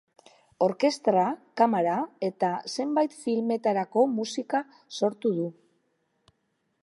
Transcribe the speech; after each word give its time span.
Orkestra, 0.67 1.25
kamara 1.61 1.97
eta 2.29 2.49
zenbait 2.77 3.13
filmetarako 3.25 4.05
musika 4.17 4.65
sortu 5.01 5.35
du. 5.41 5.49